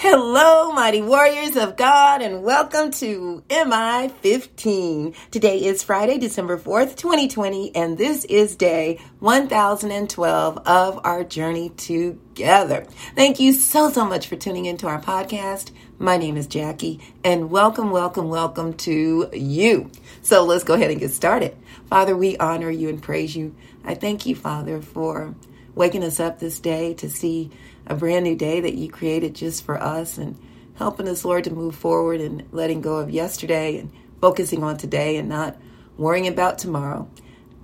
Hello, 0.00 0.70
mighty 0.70 1.02
warriors 1.02 1.56
of 1.56 1.76
God, 1.76 2.22
and 2.22 2.44
welcome 2.44 2.92
to 2.92 3.42
MI 3.50 4.06
15. 4.06 5.12
Today 5.32 5.64
is 5.64 5.82
Friday, 5.82 6.18
December 6.18 6.56
4th, 6.56 6.94
2020, 6.94 7.74
and 7.74 7.98
this 7.98 8.24
is 8.26 8.54
day 8.54 9.00
1012 9.18 10.58
of 10.58 11.00
our 11.02 11.24
journey 11.24 11.70
together. 11.70 12.86
Thank 13.16 13.40
you 13.40 13.52
so, 13.52 13.90
so 13.90 14.04
much 14.04 14.28
for 14.28 14.36
tuning 14.36 14.66
into 14.66 14.86
our 14.86 15.02
podcast. 15.02 15.72
My 15.98 16.16
name 16.16 16.36
is 16.36 16.46
Jackie, 16.46 17.00
and 17.24 17.50
welcome, 17.50 17.90
welcome, 17.90 18.28
welcome 18.28 18.74
to 18.74 19.28
you. 19.32 19.90
So 20.22 20.44
let's 20.44 20.62
go 20.62 20.74
ahead 20.74 20.92
and 20.92 21.00
get 21.00 21.10
started. 21.10 21.56
Father, 21.90 22.16
we 22.16 22.36
honor 22.36 22.70
you 22.70 22.88
and 22.88 23.02
praise 23.02 23.34
you. 23.34 23.52
I 23.84 23.96
thank 23.96 24.26
you, 24.26 24.36
Father, 24.36 24.80
for 24.80 25.34
waking 25.74 26.04
us 26.04 26.20
up 26.20 26.38
this 26.38 26.60
day 26.60 26.94
to 26.94 27.10
see 27.10 27.50
a 27.88 27.94
brand 27.94 28.24
new 28.24 28.36
day 28.36 28.60
that 28.60 28.74
you 28.74 28.88
created 28.90 29.34
just 29.34 29.64
for 29.64 29.82
us 29.82 30.18
and 30.18 30.38
helping 30.76 31.08
us, 31.08 31.24
Lord, 31.24 31.44
to 31.44 31.50
move 31.50 31.74
forward 31.74 32.20
and 32.20 32.46
letting 32.52 32.80
go 32.80 32.96
of 32.98 33.10
yesterday 33.10 33.78
and 33.78 33.90
focusing 34.20 34.62
on 34.62 34.76
today 34.76 35.16
and 35.16 35.28
not 35.28 35.56
worrying 35.96 36.28
about 36.28 36.58
tomorrow. 36.58 37.10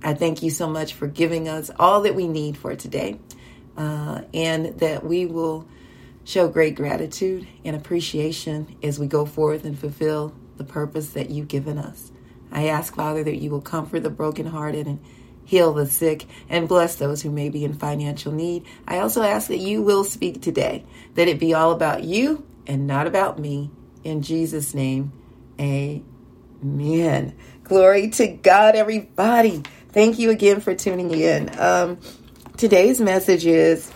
I 0.03 0.13
thank 0.13 0.43
you 0.43 0.49
so 0.49 0.67
much 0.67 0.93
for 0.93 1.07
giving 1.07 1.47
us 1.47 1.71
all 1.79 2.01
that 2.01 2.15
we 2.15 2.27
need 2.27 2.57
for 2.57 2.75
today 2.75 3.19
uh, 3.77 4.21
and 4.33 4.77
that 4.79 5.05
we 5.05 5.25
will 5.25 5.67
show 6.23 6.47
great 6.47 6.75
gratitude 6.75 7.47
and 7.63 7.75
appreciation 7.75 8.75
as 8.83 8.99
we 8.99 9.07
go 9.07 9.25
forth 9.25 9.63
and 9.63 9.77
fulfill 9.77 10.33
the 10.57 10.63
purpose 10.63 11.09
that 11.11 11.29
you've 11.29 11.47
given 11.47 11.77
us. 11.77 12.11
I 12.51 12.67
ask, 12.67 12.95
Father, 12.95 13.23
that 13.23 13.37
you 13.37 13.51
will 13.51 13.61
comfort 13.61 14.01
the 14.01 14.09
brokenhearted 14.09 14.87
and 14.87 15.03
heal 15.45 15.73
the 15.73 15.85
sick, 15.85 16.25
and 16.49 16.67
bless 16.67 16.95
those 16.95 17.21
who 17.21 17.29
may 17.29 17.49
be 17.49 17.63
in 17.63 17.73
financial 17.73 18.31
need. 18.31 18.65
I 18.87 18.99
also 18.99 19.21
ask 19.21 19.47
that 19.47 19.59
you 19.59 19.81
will 19.81 20.03
speak 20.03 20.41
today, 20.41 20.83
that 21.13 21.27
it 21.27 21.39
be 21.39 21.53
all 21.53 21.71
about 21.71 22.03
you 22.03 22.45
and 22.67 22.87
not 22.87 23.07
about 23.07 23.39
me. 23.39 23.69
In 24.03 24.21
Jesus' 24.21 24.73
name, 24.73 25.13
amen. 25.59 27.35
Glory 27.63 28.09
to 28.09 28.27
God, 28.27 28.75
everybody. 28.75 29.63
Thank 29.89 30.19
you 30.19 30.29
again 30.31 30.59
for 30.59 30.75
tuning 30.75 31.11
in. 31.11 31.57
Um, 31.59 31.99
today's 32.57 32.99
message 32.99 33.45
is 33.45 33.91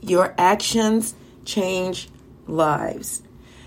Your 0.00 0.34
actions 0.38 1.14
change 1.44 2.08
lives. 2.46 3.22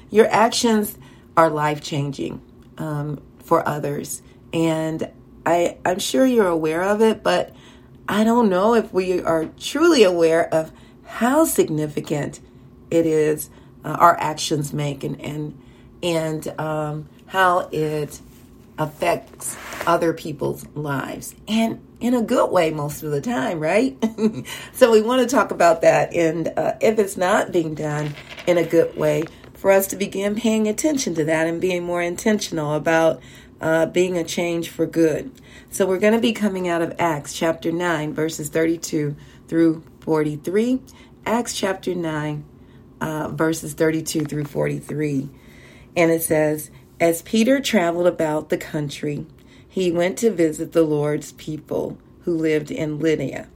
Your 0.09 0.28
actions 0.28 0.98
are 1.38 1.50
life 1.50 1.81
changing 1.81 2.42
um, 2.78 3.22
for 3.44 3.68
others. 3.68 4.22
And 4.53 5.09
I, 5.45 5.78
I'm 5.86 6.00
sure 6.00 6.25
you're 6.25 6.47
aware 6.47 6.84
of 6.84 7.02
it, 7.02 7.23
but 7.23 7.56
I 8.08 8.23
don't 8.23 8.50
know 8.50 8.75
if 8.75 8.94
we 8.94 9.22
are 9.22 9.45
truly 9.59 10.03
aware 10.03 10.53
of 10.53 10.72
how 11.06 11.45
significant 11.45 12.39
it 12.89 13.06
is 13.06 13.50
uh, 13.84 13.89
our 13.89 14.19
actions 14.19 14.73
make 14.73 15.03
and 15.03 15.19
and 15.22 15.58
and 16.03 16.47
um, 16.59 17.09
how 17.28 17.69
it 17.72 18.19
affects 18.78 19.56
other 19.86 20.14
people's 20.14 20.66
lives. 20.75 21.36
And 21.47 21.86
in 22.00 22.16
a 22.16 22.22
good 22.22 22.50
way 22.52 22.72
most 22.72 23.03
of 23.03 23.12
the 23.12 23.22
time 23.22 23.59
right? 23.59 23.97
So 24.73 24.92
we 24.92 25.02
want 25.02 25.28
to 25.28 25.36
talk 25.36 25.52
about 25.52 25.81
that. 25.81 26.14
And 26.14 26.52
uh, 26.58 26.73
if 26.81 26.97
it's 26.97 27.17
not 27.17 27.52
being 27.52 27.75
done 27.75 28.16
in 28.47 28.58
a 28.58 28.64
good 28.64 28.97
way 28.97 29.23
for 29.53 29.72
us 29.72 29.86
to 29.88 29.95
begin 29.95 30.36
paying 30.36 30.67
attention 30.67 31.14
to 31.16 31.23
that 31.25 31.45
and 31.45 31.62
being 31.62 31.84
more 31.84 32.02
intentional 32.02 32.73
about 32.73 33.22
uh, 33.62 33.86
being 33.86 34.17
a 34.17 34.23
change 34.23 34.70
for 34.70 34.86
good. 34.86 35.31
So 35.70 35.86
we're 35.86 36.00
going 36.00 36.14
to 36.14 36.20
be 36.20 36.34
coming 36.34 36.67
out 36.67 36.81
of 36.81 36.95
Acts 37.00 37.34
chapter 37.34 37.72
9, 37.72 38.14
verses 38.14 38.50
32 38.50 39.16
through 39.48 39.84
43. 40.02 40.81
Acts 41.26 41.53
chapter 41.53 41.94
9, 41.94 42.44
uh, 43.00 43.30
verses 43.30 43.73
32 43.73 44.26
through 44.26 44.45
43. 44.45 45.30
And 45.95 46.12
it 46.12 46.23
says, 46.23 46.72
As 47.00 47.22
Peter 47.22 47.62
traveled 47.62 48.08
about 48.08 48.50
the 48.50 48.58
country, 48.58 49.28
he 49.68 49.92
went 49.92 50.18
to 50.18 50.31
visit 50.31 50.72
the 50.72 50.84
Lord's 50.84 51.31
people 51.34 51.97
who 52.22 52.36
lived 52.36 52.72
in 52.72 53.00
Lydia. 53.00 53.47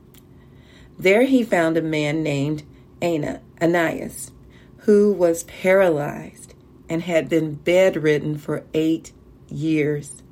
There 0.97 1.23
he 1.23 1.43
found 1.43 1.75
a 1.75 1.81
man 1.81 2.23
named 2.23 2.63
Ana, 3.01 3.41
Ananias, 3.61 4.31
who 4.79 5.11
was 5.11 5.43
paralyzed 5.43 6.53
and 6.87 7.01
had 7.01 7.27
been 7.27 7.55
bedridden 7.55 8.37
for 8.37 8.63
eight 8.73 9.11
years. 9.49 10.23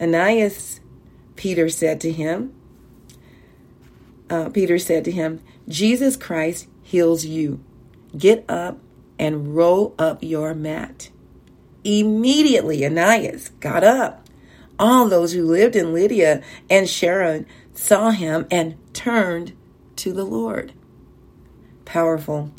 Ananias, 0.00 0.80
Peter 1.36 1.68
said 1.68 2.00
to 2.00 2.12
him, 2.12 2.54
uh, 4.28 4.48
Peter 4.50 4.78
said 4.78 5.04
to 5.04 5.10
him, 5.10 5.40
Jesus 5.68 6.16
Christ 6.16 6.68
heals 6.82 7.24
you. 7.24 7.62
Get 8.16 8.44
up 8.48 8.78
and 9.18 9.54
roll 9.54 9.94
up 9.98 10.22
your 10.22 10.54
mat. 10.54 11.10
Immediately, 11.84 12.84
Ananias 12.84 13.50
got 13.60 13.84
up. 13.84 14.26
All 14.78 15.08
those 15.08 15.32
who 15.32 15.44
lived 15.44 15.76
in 15.76 15.92
Lydia 15.92 16.42
and 16.68 16.88
Sharon 16.88 17.46
saw 17.74 18.10
him 18.10 18.46
and 18.50 18.76
turned 18.94 19.54
to 19.96 20.12
the 20.12 20.24
Lord. 20.24 20.72
Powerful. 21.84 22.50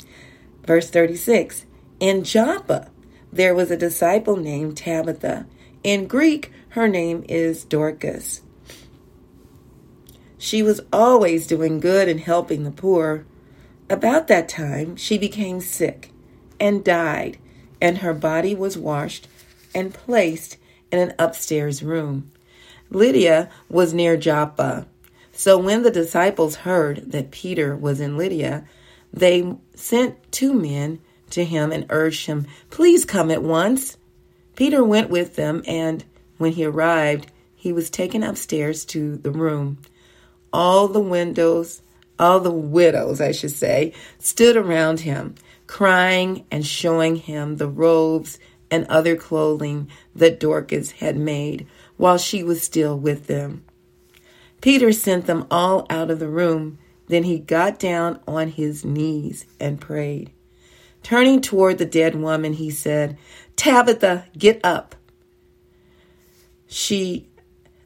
Verse 0.64 0.90
36 0.90 1.66
In 1.98 2.22
Joppa, 2.22 2.90
there 3.32 3.54
was 3.54 3.70
a 3.70 3.76
disciple 3.76 4.36
named 4.36 4.76
Tabitha 4.76 5.46
in 5.82 6.06
Greek, 6.06 6.52
her 6.70 6.88
name 6.88 7.24
is 7.28 7.64
Dorcas. 7.64 8.42
She 10.38 10.62
was 10.62 10.80
always 10.92 11.46
doing 11.46 11.80
good 11.80 12.08
and 12.08 12.20
helping 12.20 12.64
the 12.64 12.70
poor. 12.70 13.24
About 13.88 14.28
that 14.28 14.48
time, 14.48 14.96
she 14.96 15.18
became 15.18 15.60
sick 15.60 16.10
and 16.58 16.84
died, 16.84 17.38
and 17.80 17.98
her 17.98 18.14
body 18.14 18.54
was 18.54 18.78
washed 18.78 19.28
and 19.74 19.94
placed 19.94 20.56
in 20.90 20.98
an 20.98 21.14
upstairs 21.18 21.82
room. 21.82 22.30
Lydia 22.90 23.50
was 23.68 23.94
near 23.94 24.16
Joppa. 24.16 24.86
So 25.32 25.58
when 25.58 25.82
the 25.82 25.90
disciples 25.90 26.56
heard 26.56 27.12
that 27.12 27.30
Peter 27.30 27.74
was 27.74 28.00
in 28.00 28.16
Lydia, 28.16 28.64
they 29.12 29.54
sent 29.74 30.32
two 30.32 30.52
men 30.52 31.00
to 31.30 31.44
him 31.44 31.72
and 31.72 31.86
urged 31.90 32.26
him, 32.26 32.46
Please 32.70 33.04
come 33.04 33.30
at 33.30 33.42
once. 33.42 33.96
Peter 34.56 34.84
went 34.84 35.10
with 35.10 35.36
them, 35.36 35.62
and 35.66 36.04
when 36.38 36.52
he 36.52 36.64
arrived, 36.64 37.30
he 37.54 37.72
was 37.72 37.90
taken 37.90 38.22
upstairs 38.22 38.84
to 38.84 39.16
the 39.16 39.30
room. 39.30 39.78
All 40.52 40.88
the 40.88 41.00
windows, 41.00 41.82
all 42.18 42.40
the 42.40 42.50
widows, 42.50 43.20
I 43.20 43.32
should 43.32 43.52
say, 43.52 43.92
stood 44.18 44.56
around 44.56 45.00
him, 45.00 45.34
crying 45.66 46.44
and 46.50 46.66
showing 46.66 47.16
him 47.16 47.56
the 47.56 47.68
robes 47.68 48.38
and 48.70 48.86
other 48.86 49.16
clothing 49.16 49.88
that 50.14 50.40
Dorcas 50.40 50.92
had 50.92 51.16
made 51.16 51.66
while 51.96 52.18
she 52.18 52.42
was 52.42 52.62
still 52.62 52.98
with 52.98 53.26
them. 53.26 53.64
Peter 54.60 54.92
sent 54.92 55.26
them 55.26 55.46
all 55.50 55.86
out 55.90 56.10
of 56.10 56.18
the 56.18 56.28
room. 56.28 56.78
Then 57.08 57.24
he 57.24 57.38
got 57.38 57.78
down 57.78 58.20
on 58.26 58.48
his 58.48 58.84
knees 58.84 59.44
and 59.60 59.80
prayed. 59.80 60.32
Turning 61.02 61.40
toward 61.40 61.78
the 61.78 61.84
dead 61.84 62.14
woman, 62.14 62.54
he 62.54 62.70
said, 62.70 63.18
Tabitha, 63.56 64.26
get 64.36 64.60
up. 64.64 64.94
She, 66.66 67.28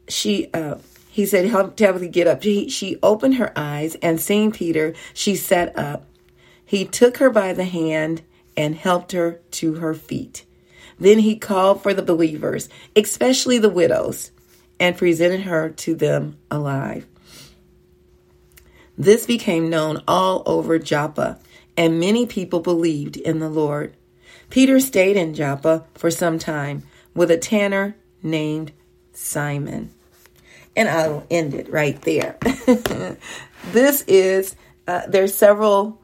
she, 0.09 0.49
uh, 0.53 0.77
he 1.10 1.27
said, 1.27 1.47
help 1.47 1.77
Tabitha, 1.77 2.09
get 2.09 2.27
up. 2.27 2.43
She, 2.43 2.69
she 2.69 2.99
opened 3.03 3.37
her 3.37 3.53
eyes 3.56 3.97
and 3.97 4.21
seeing 4.21 4.53
Peter, 4.53 4.94
she 5.12 5.37
sat 5.37 5.76
up. 5.78 6.06
He 6.65 6.84
took 6.84 7.19
her 7.19 7.31
by 7.31 7.53
the 7.53 7.65
hand 7.65 8.22
and 8.56 8.75
helped 8.75 9.12
her 9.12 9.41
to 9.53 9.75
her 9.75 9.94
feet. 9.94 10.44
Then 10.99 11.19
he 11.19 11.37
called 11.37 11.82
for 11.82 11.93
the 11.93 12.03
believers, 12.03 12.69
especially 12.94 13.59
the 13.59 13.69
widows, 13.69 14.31
and 14.81 14.97
presented 14.97 15.43
her 15.43 15.71
to 15.71 15.94
them 15.94 16.38
alive. 16.50 17.06
This 18.99 19.26
became 19.26 19.69
known 19.69 20.03
all 20.09 20.43
over 20.47 20.78
Joppa, 20.78 21.38
and 21.76 22.00
many 22.00 22.25
people 22.25 22.60
believed 22.60 23.16
in 23.16 23.40
the 23.40 23.50
Lord. 23.50 23.94
Peter 24.50 24.81
stayed 24.81 25.16
in 25.16 25.34
Joppa 25.34 25.84
for 25.94 26.10
some 26.10 26.38
time 26.38 26.82
with 27.14 27.31
a 27.31 27.37
tanner 27.37 27.96
named 28.22 28.72
Simon. 29.12 29.93
And 30.75 30.88
I'll 30.88 31.26
end 31.31 31.54
it 31.54 31.70
right 31.70 32.00
there. 32.02 32.37
this 33.72 34.02
is, 34.02 34.54
uh, 34.87 35.02
there's 35.08 35.34
several 35.34 36.00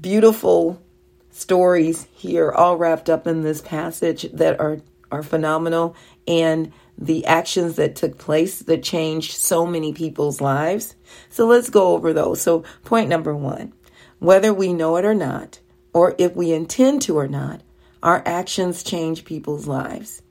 beautiful 0.00 0.82
stories 1.30 2.06
here, 2.12 2.52
all 2.52 2.76
wrapped 2.76 3.08
up 3.08 3.26
in 3.26 3.42
this 3.42 3.62
passage 3.62 4.26
that 4.32 4.60
are, 4.60 4.80
are 5.10 5.22
phenomenal. 5.22 5.96
And 6.28 6.72
the 6.98 7.26
actions 7.26 7.76
that 7.76 7.96
took 7.96 8.18
place 8.18 8.60
that 8.60 8.82
changed 8.82 9.32
so 9.32 9.66
many 9.66 9.92
people's 9.92 10.40
lives. 10.40 10.94
So 11.30 11.46
let's 11.46 11.70
go 11.70 11.94
over 11.94 12.12
those. 12.12 12.40
So, 12.40 12.64
point 12.84 13.08
number 13.08 13.34
one 13.34 13.72
whether 14.18 14.54
we 14.54 14.72
know 14.72 14.96
it 14.96 15.04
or 15.04 15.14
not, 15.14 15.58
or 15.92 16.14
if 16.16 16.36
we 16.36 16.52
intend 16.52 17.02
to 17.02 17.18
or 17.18 17.26
not, 17.26 17.60
our 18.02 18.22
actions 18.26 18.82
change 18.82 19.24
people's 19.24 19.66
lives. 19.66 20.22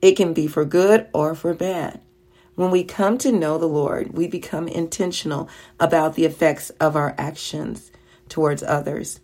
It 0.00 0.12
can 0.16 0.32
be 0.34 0.46
for 0.46 0.64
good 0.64 1.08
or 1.12 1.34
for 1.34 1.54
bad. 1.54 2.00
When 2.54 2.70
we 2.70 2.84
come 2.84 3.18
to 3.18 3.32
know 3.32 3.58
the 3.58 3.66
Lord, 3.66 4.14
we 4.14 4.28
become 4.28 4.68
intentional 4.68 5.48
about 5.80 6.14
the 6.14 6.24
effects 6.24 6.70
of 6.80 6.96
our 6.96 7.14
actions 7.18 7.90
towards 8.28 8.62
others. 8.62 9.20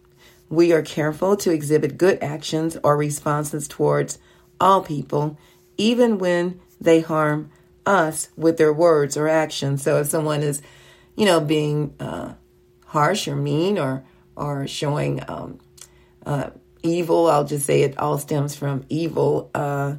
we 0.48 0.72
are 0.72 0.82
careful 0.82 1.36
to 1.36 1.50
exhibit 1.50 1.98
good 1.98 2.22
actions 2.22 2.76
or 2.84 2.96
responses 2.96 3.66
towards 3.68 4.18
all 4.60 4.82
people, 4.82 5.38
even 5.76 6.18
when 6.18 6.60
they 6.80 7.00
harm 7.00 7.50
us 7.86 8.28
with 8.36 8.56
their 8.56 8.72
words 8.72 9.16
or 9.16 9.28
actions. 9.28 9.82
So 9.82 9.98
if 10.00 10.06
someone 10.08 10.42
is, 10.42 10.62
you 11.16 11.26
know, 11.26 11.40
being 11.40 11.94
uh, 12.00 12.34
harsh 12.86 13.28
or 13.28 13.36
mean 13.36 13.78
or 13.78 14.04
or 14.36 14.66
showing 14.66 15.22
um, 15.28 15.58
uh, 16.26 16.50
evil, 16.84 17.28
I'll 17.28 17.44
just 17.44 17.66
say 17.66 17.82
it 17.82 17.98
all 17.98 18.18
stems 18.18 18.54
from 18.54 18.84
evil. 18.88 19.50
Uh, 19.54 19.96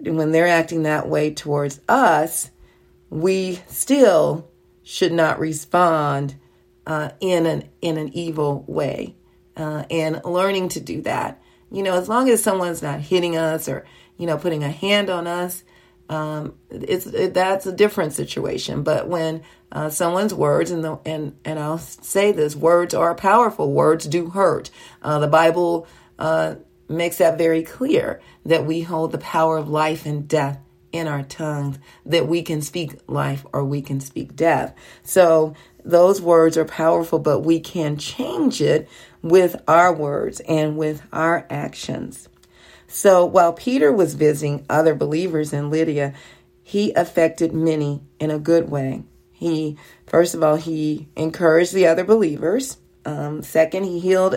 when 0.00 0.32
they're 0.32 0.48
acting 0.48 0.82
that 0.82 1.08
way 1.08 1.32
towards 1.32 1.80
us, 1.88 2.50
we 3.08 3.60
still 3.68 4.50
should 4.82 5.12
not 5.12 5.38
respond 5.38 6.34
uh, 6.86 7.10
in 7.20 7.46
an 7.46 7.68
in 7.80 7.96
an 7.96 8.10
evil 8.14 8.64
way, 8.66 9.14
uh, 9.56 9.84
and 9.90 10.20
learning 10.24 10.68
to 10.70 10.80
do 10.80 11.00
that. 11.02 11.40
You 11.70 11.82
know, 11.82 11.94
as 11.94 12.08
long 12.08 12.28
as 12.28 12.42
someone's 12.42 12.82
not 12.82 13.00
hitting 13.00 13.36
us 13.36 13.68
or 13.68 13.86
you 14.18 14.26
know 14.26 14.36
putting 14.36 14.64
a 14.64 14.70
hand 14.70 15.08
on 15.08 15.26
us, 15.26 15.62
um, 16.12 16.54
it's 16.70 17.06
it, 17.06 17.32
that's 17.32 17.64
a 17.64 17.72
different 17.72 18.12
situation. 18.12 18.82
But 18.82 19.08
when 19.08 19.42
uh, 19.72 19.88
someone's 19.88 20.34
words 20.34 20.70
and 20.70 20.84
the 20.84 20.98
and 21.06 21.38
and 21.44 21.58
I'll 21.58 21.78
say 21.78 22.32
this: 22.32 22.54
words 22.54 22.92
are 22.92 23.14
powerful. 23.14 23.72
Words 23.72 24.06
do 24.06 24.28
hurt. 24.28 24.70
Uh, 25.00 25.20
the 25.20 25.26
Bible 25.28 25.86
uh, 26.18 26.56
makes 26.86 27.16
that 27.16 27.38
very 27.38 27.62
clear 27.62 28.20
that 28.44 28.66
we 28.66 28.82
hold 28.82 29.12
the 29.12 29.18
power 29.18 29.56
of 29.56 29.70
life 29.70 30.04
and 30.04 30.28
death 30.28 30.58
in 30.92 31.08
our 31.08 31.22
tongues. 31.22 31.78
That 32.04 32.28
we 32.28 32.42
can 32.42 32.60
speak 32.60 32.92
life 33.06 33.46
or 33.54 33.64
we 33.64 33.80
can 33.80 34.00
speak 34.00 34.36
death. 34.36 34.74
So 35.02 35.54
those 35.82 36.20
words 36.20 36.58
are 36.58 36.66
powerful, 36.66 37.20
but 37.20 37.40
we 37.40 37.58
can 37.58 37.96
change 37.96 38.60
it 38.60 38.86
with 39.22 39.56
our 39.66 39.94
words 39.94 40.40
and 40.40 40.76
with 40.76 41.02
our 41.10 41.46
actions. 41.48 42.28
So 42.92 43.24
while 43.24 43.54
Peter 43.54 43.90
was 43.90 44.12
visiting 44.12 44.66
other 44.68 44.94
believers 44.94 45.54
in 45.54 45.70
Lydia, 45.70 46.12
he 46.62 46.92
affected 46.92 47.54
many 47.54 48.02
in 48.20 48.30
a 48.30 48.38
good 48.38 48.70
way. 48.70 49.04
He, 49.32 49.78
first 50.06 50.34
of 50.34 50.42
all, 50.42 50.56
he 50.56 51.08
encouraged 51.16 51.72
the 51.72 51.86
other 51.86 52.04
believers. 52.04 52.76
Um, 53.06 53.42
second, 53.42 53.84
he 53.84 53.98
healed 53.98 54.36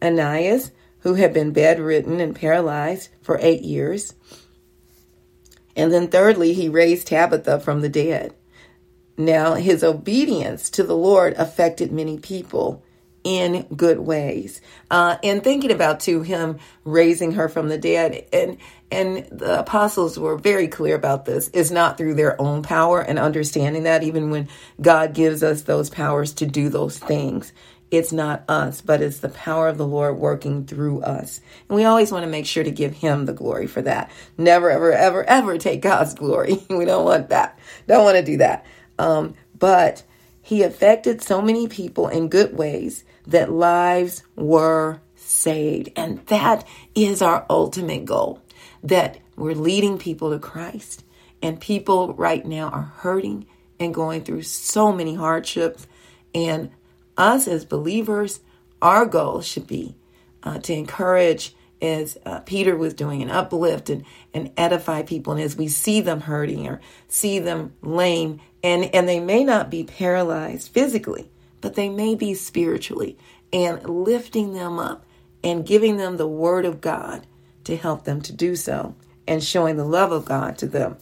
Ananias, 0.00 0.70
who 1.00 1.14
had 1.14 1.34
been 1.34 1.50
bedridden 1.50 2.20
and 2.20 2.36
paralyzed 2.36 3.08
for 3.20 3.36
eight 3.42 3.62
years. 3.62 4.14
And 5.74 5.92
then, 5.92 6.06
thirdly, 6.06 6.52
he 6.52 6.68
raised 6.68 7.08
Tabitha 7.08 7.58
from 7.58 7.80
the 7.80 7.88
dead. 7.88 8.32
Now, 9.16 9.54
his 9.54 9.82
obedience 9.82 10.70
to 10.70 10.84
the 10.84 10.96
Lord 10.96 11.34
affected 11.34 11.90
many 11.90 12.16
people 12.16 12.84
in 13.24 13.62
good 13.76 13.98
ways. 13.98 14.60
Uh, 14.90 15.16
and 15.22 15.42
thinking 15.42 15.70
about 15.70 16.00
to 16.00 16.22
him 16.22 16.58
raising 16.84 17.32
her 17.32 17.48
from 17.48 17.68
the 17.68 17.78
dead, 17.78 18.26
and 18.32 18.58
and 18.90 19.26
the 19.30 19.60
apostles 19.60 20.18
were 20.18 20.38
very 20.38 20.68
clear 20.68 20.94
about 20.94 21.24
this. 21.24 21.48
Is 21.48 21.70
not 21.70 21.98
through 21.98 22.14
their 22.14 22.40
own 22.40 22.62
power 22.62 23.00
and 23.00 23.18
understanding 23.18 23.84
that 23.84 24.02
even 24.02 24.30
when 24.30 24.48
God 24.80 25.14
gives 25.14 25.42
us 25.42 25.62
those 25.62 25.90
powers 25.90 26.32
to 26.34 26.46
do 26.46 26.68
those 26.68 26.98
things. 26.98 27.52
It's 27.90 28.12
not 28.12 28.44
us, 28.50 28.82
but 28.82 29.00
it's 29.00 29.20
the 29.20 29.30
power 29.30 29.66
of 29.66 29.78
the 29.78 29.86
Lord 29.86 30.18
working 30.18 30.66
through 30.66 31.00
us. 31.00 31.40
And 31.68 31.76
we 31.76 31.84
always 31.84 32.12
want 32.12 32.24
to 32.24 32.30
make 32.30 32.44
sure 32.44 32.62
to 32.62 32.70
give 32.70 32.92
Him 32.92 33.24
the 33.24 33.32
glory 33.32 33.66
for 33.66 33.80
that. 33.80 34.10
Never, 34.36 34.70
ever, 34.70 34.92
ever, 34.92 35.24
ever 35.24 35.56
take 35.56 35.80
God's 35.80 36.12
glory. 36.14 36.58
we 36.68 36.84
don't 36.84 37.06
want 37.06 37.30
that. 37.30 37.58
Don't 37.86 38.04
want 38.04 38.18
to 38.18 38.22
do 38.22 38.36
that. 38.38 38.66
Um, 38.98 39.34
but 39.58 40.02
He 40.48 40.62
affected 40.62 41.20
so 41.20 41.42
many 41.42 41.68
people 41.68 42.08
in 42.08 42.30
good 42.30 42.56
ways 42.56 43.04
that 43.26 43.52
lives 43.52 44.22
were 44.34 45.02
saved. 45.14 45.90
And 45.94 46.24
that 46.28 46.66
is 46.94 47.20
our 47.20 47.44
ultimate 47.50 48.06
goal 48.06 48.40
that 48.82 49.18
we're 49.36 49.54
leading 49.54 49.98
people 49.98 50.30
to 50.30 50.38
Christ. 50.38 51.04
And 51.42 51.60
people 51.60 52.14
right 52.14 52.46
now 52.46 52.70
are 52.70 52.94
hurting 52.96 53.44
and 53.78 53.92
going 53.92 54.22
through 54.22 54.40
so 54.40 54.90
many 54.90 55.16
hardships. 55.16 55.86
And 56.34 56.70
us 57.18 57.46
as 57.46 57.66
believers, 57.66 58.40
our 58.80 59.04
goal 59.04 59.42
should 59.42 59.66
be 59.66 59.96
uh, 60.42 60.60
to 60.60 60.72
encourage, 60.72 61.54
as 61.82 62.16
uh, 62.24 62.40
Peter 62.40 62.74
was 62.74 62.94
doing, 62.94 63.20
and 63.20 63.30
uplift 63.30 63.90
and, 63.90 64.02
and 64.32 64.50
edify 64.56 65.02
people. 65.02 65.34
And 65.34 65.42
as 65.42 65.56
we 65.56 65.68
see 65.68 66.00
them 66.00 66.22
hurting 66.22 66.66
or 66.66 66.80
see 67.06 67.38
them 67.38 67.74
lame, 67.82 68.40
and, 68.62 68.84
and 68.94 69.08
they 69.08 69.20
may 69.20 69.44
not 69.44 69.70
be 69.70 69.84
paralyzed 69.84 70.70
physically, 70.70 71.30
but 71.60 71.74
they 71.74 71.88
may 71.88 72.14
be 72.14 72.34
spiritually, 72.34 73.16
and 73.52 73.82
lifting 73.88 74.52
them 74.52 74.78
up 74.78 75.04
and 75.42 75.66
giving 75.66 75.96
them 75.96 76.16
the 76.16 76.28
word 76.28 76.64
of 76.64 76.80
God 76.80 77.26
to 77.64 77.76
help 77.76 78.04
them 78.04 78.20
to 78.22 78.32
do 78.32 78.56
so 78.56 78.94
and 79.26 79.42
showing 79.42 79.76
the 79.76 79.84
love 79.84 80.10
of 80.12 80.24
God 80.24 80.58
to 80.58 80.66
them. 80.66 80.96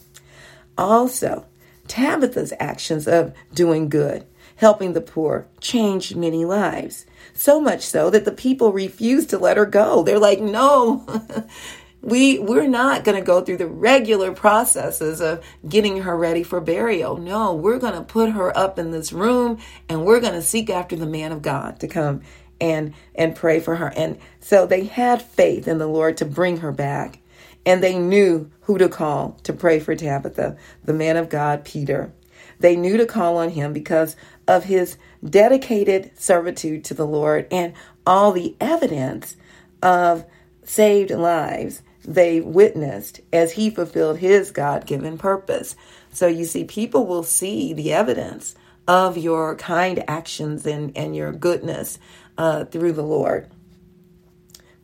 Also, 0.77 1.45
Tabitha's 1.87 2.53
actions 2.59 3.07
of 3.07 3.33
doing 3.53 3.89
good, 3.89 4.25
helping 4.57 4.93
the 4.93 5.01
poor, 5.01 5.47
changed 5.59 6.15
many 6.15 6.45
lives. 6.45 7.05
So 7.33 7.59
much 7.59 7.81
so 7.81 8.09
that 8.09 8.25
the 8.25 8.31
people 8.31 8.71
refused 8.71 9.29
to 9.31 9.37
let 9.37 9.57
her 9.57 9.65
go. 9.65 10.03
They're 10.03 10.19
like, 10.19 10.39
no, 10.39 11.05
we 12.07 12.39
we're 12.39 12.69
not 12.69 13.03
going 13.03 13.19
to 13.19 13.23
go 13.23 13.41
through 13.41 13.57
the 13.57 13.67
regular 13.67 14.31
processes 14.31 15.19
of 15.19 15.43
getting 15.67 16.03
her 16.03 16.15
ready 16.15 16.41
for 16.41 16.61
burial. 16.61 17.17
No 17.17 17.53
we're 17.53 17.79
going 17.79 17.95
to 17.95 18.01
put 18.01 18.31
her 18.31 18.57
up 18.57 18.79
in 18.79 18.91
this 18.91 19.11
room 19.11 19.59
and 19.89 20.05
we're 20.05 20.21
going 20.21 20.33
to 20.33 20.41
seek 20.41 20.69
after 20.69 20.95
the 20.95 21.05
man 21.05 21.33
of 21.33 21.41
god 21.41 21.81
to 21.81 21.87
come 21.87 22.21
and 22.61 22.93
and 23.13 23.35
pray 23.35 23.59
for 23.59 23.75
her. 23.75 23.91
And 23.93 24.19
so 24.39 24.65
they 24.65 24.85
had 24.85 25.21
faith 25.21 25.67
in 25.67 25.79
the 25.79 25.87
lord 25.87 26.15
to 26.17 26.25
bring 26.25 26.57
her 26.57 26.71
back. 26.71 27.19
And 27.65 27.83
they 27.83 27.99
knew 27.99 28.49
who 28.61 28.77
to 28.77 28.87
call 28.87 29.31
to 29.43 29.51
pray 29.51 29.81
for 29.81 29.93
tabitha 29.93 30.55
the 30.85 30.93
man 30.93 31.17
of 31.17 31.27
god 31.27 31.65
peter. 31.65 32.13
They 32.57 32.77
knew 32.77 32.95
to 32.95 33.05
call 33.05 33.35
on 33.35 33.49
him 33.49 33.73
because 33.73 34.15
of 34.47 34.63
his 34.63 34.97
dedicated 35.29 36.17
servitude 36.17 36.85
to 36.85 36.93
the 36.93 37.05
lord 37.05 37.47
and 37.51 37.73
all 38.05 38.31
the 38.31 38.55
evidence 38.61 39.35
of 39.83 40.25
saved 40.63 41.11
lives 41.11 41.81
they 42.07 42.39
witnessed 42.39 43.19
as 43.33 43.51
he 43.51 43.69
fulfilled 43.69 44.17
his 44.17 44.51
God 44.51 44.85
given 44.85 45.17
purpose. 45.17 45.75
So 46.11 46.25
you 46.25 46.45
see, 46.45 46.63
people 46.63 47.05
will 47.05 47.23
see 47.23 47.73
the 47.73 47.91
evidence 47.91 48.55
of 48.87 49.17
your 49.17 49.55
kind 49.55 50.03
actions 50.07 50.65
and, 50.65 50.95
and 50.97 51.15
your 51.15 51.33
goodness 51.33 51.99
uh, 52.37 52.63
through 52.65 52.93
the 52.93 53.03
Lord. 53.03 53.51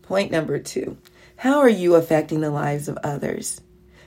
Point 0.01 0.31
number 0.31 0.59
two 0.59 0.97
How 1.37 1.59
are 1.59 1.69
you 1.69 1.95
affecting 1.95 2.41
the 2.41 2.51
lives 2.51 2.89
of 2.89 2.97
others? 3.03 3.61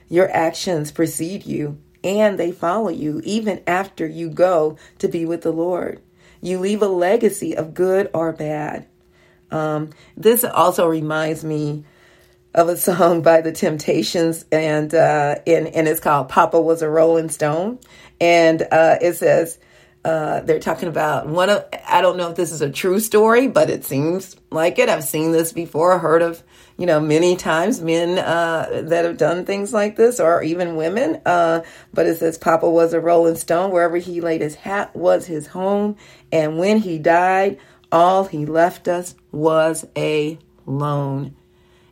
Your 0.07 0.29
actions 0.31 0.91
precede 0.91 1.45
you 1.45 1.79
and 2.03 2.37
they 2.37 2.51
follow 2.51 2.89
you 2.89 3.19
even 3.25 3.61
after 3.65 4.05
you 4.05 4.29
go 4.29 4.77
to 4.99 5.07
be 5.07 5.25
with 5.25 5.41
the 5.41 5.51
Lord. 5.51 6.01
You 6.39 6.59
leave 6.59 6.83
a 6.83 6.87
legacy 6.87 7.57
of 7.57 7.73
good 7.73 8.09
or 8.13 8.31
bad. 8.31 8.87
Um, 9.49 9.89
this 10.15 10.43
also 10.43 10.87
reminds 10.87 11.43
me 11.43 11.83
of 12.53 12.69
a 12.69 12.77
song 12.77 13.21
by 13.21 13.41
the 13.41 13.51
Temptations, 13.51 14.45
and 14.51 14.93
uh, 14.93 15.35
and, 15.45 15.67
and 15.67 15.87
it's 15.87 15.99
called 15.99 16.29
"Papa 16.29 16.59
Was 16.59 16.81
a 16.81 16.89
Rolling 16.89 17.29
Stone," 17.29 17.79
and 18.19 18.61
uh, 18.61 18.97
it 19.01 19.15
says. 19.15 19.59
Uh, 20.05 20.39
they're 20.41 20.59
talking 20.59 20.87
about 20.87 21.27
one 21.27 21.49
of 21.49 21.65
I 21.85 22.01
don't 22.01 22.15
know 22.15 22.29
if 22.29 22.37
this 22.37 22.53
is 22.53 22.61
a 22.61 22.69
true 22.69 23.01
story, 23.01 23.49
but 23.49 23.69
it 23.69 23.83
seems 23.83 24.37
like 24.51 24.79
it. 24.79 24.87
I've 24.87 25.03
seen 25.03 25.33
this 25.33 25.51
before, 25.51 25.99
heard 25.99 26.21
of 26.21 26.41
you 26.77 26.85
know 26.85 27.01
many 27.01 27.35
times 27.35 27.81
men 27.81 28.17
uh, 28.17 28.83
that 28.85 29.03
have 29.03 29.17
done 29.17 29.43
things 29.43 29.73
like 29.73 29.97
this, 29.97 30.21
or 30.21 30.41
even 30.43 30.77
women. 30.77 31.19
Uh, 31.25 31.61
but 31.93 32.05
it 32.05 32.19
says 32.19 32.37
Papa 32.37 32.69
was 32.69 32.93
a 32.93 33.01
Rolling 33.01 33.35
Stone. 33.35 33.71
Wherever 33.71 33.97
he 33.97 34.21
laid 34.21 34.39
his 34.39 34.55
hat 34.55 34.95
was 34.95 35.25
his 35.25 35.47
home, 35.47 35.97
and 36.31 36.57
when 36.57 36.77
he 36.77 36.99
died, 36.99 37.57
all 37.91 38.23
he 38.25 38.45
left 38.45 38.87
us 38.87 39.13
was 39.33 39.85
a 39.97 40.39
lone 40.65 41.35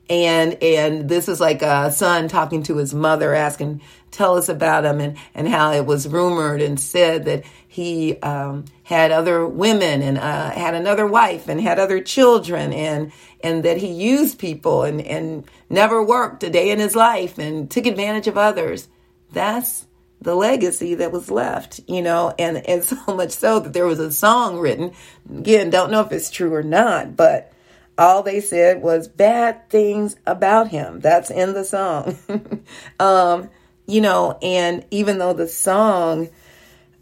and 0.10 0.62
and 0.62 1.10
this 1.10 1.28
is 1.28 1.40
like 1.40 1.62
a 1.62 1.92
son 1.92 2.28
talking 2.28 2.64
to 2.64 2.78
his 2.78 2.94
mother 2.94 3.34
asking 3.34 3.82
tell 4.12 4.38
us 4.38 4.50
about 4.50 4.86
him 4.86 5.00
and 5.00 5.18
and 5.34 5.48
how 5.48 5.72
it 5.72 5.86
was 5.86 6.08
rumored 6.08 6.62
and 6.62 6.80
said 6.80 7.26
that 7.26 7.44
he 7.68 8.18
um, 8.20 8.64
had 8.84 9.12
other 9.12 9.46
women 9.46 10.02
and 10.02 10.18
uh, 10.18 10.50
had 10.52 10.74
another 10.74 11.06
wife 11.06 11.50
and 11.50 11.60
had 11.60 11.80
other 11.80 12.00
children 12.02 12.72
and 12.72 13.12
and 13.44 13.64
that 13.64 13.78
he 13.78 13.88
used 13.88 14.40
people 14.40 14.84
and 14.84 15.02
and 15.02 15.46
never 15.70 16.04
worked 16.04 16.44
a 16.44 16.50
day 16.50 16.70
in 16.70 16.80
his 16.80 16.96
life 16.96 17.38
and 17.38 17.70
took 17.70 17.86
advantage 17.86 18.28
of 18.28 18.38
others. 18.38 18.88
That's 19.34 19.88
the 20.22 20.36
legacy 20.36 20.96
that 20.96 21.12
was 21.12 21.30
left 21.30 21.82
you 21.88 22.02
know 22.02 22.34
and 22.40 22.58
and 22.68 22.84
so 22.84 22.98
much 23.08 23.32
so 23.32 23.60
that 23.60 23.74
there 23.74 23.86
was 23.86 24.00
a 24.00 24.12
song 24.12 24.60
written. 24.60 24.92
Again 25.30 25.72
don't 25.72 25.92
know 25.92 26.02
if 26.02 26.12
it's 26.12 26.30
true 26.30 26.54
or 26.54 26.64
not 26.64 27.16
but 27.18 27.52
all 27.98 28.24
they 28.24 28.42
said 28.42 28.82
was 28.82 29.08
bad 29.08 29.70
things 29.70 30.16
about 30.26 30.70
him. 30.70 31.00
That's 31.00 31.32
in 31.32 31.54
the 31.54 31.64
song. 31.64 32.18
um, 33.00 33.50
you 33.88 34.02
know, 34.02 34.38
and 34.42 34.86
even 34.92 35.18
though 35.18 35.34
the 35.34 35.48
song, 35.48 36.30